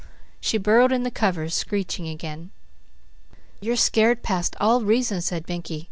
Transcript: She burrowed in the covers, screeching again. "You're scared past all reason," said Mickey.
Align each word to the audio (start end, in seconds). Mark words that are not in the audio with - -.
She 0.39 0.57
burrowed 0.57 0.91
in 0.91 1.03
the 1.03 1.11
covers, 1.11 1.53
screeching 1.53 2.07
again. 2.09 2.49
"You're 3.59 3.75
scared 3.75 4.23
past 4.23 4.55
all 4.59 4.81
reason," 4.81 5.21
said 5.21 5.47
Mickey. 5.47 5.79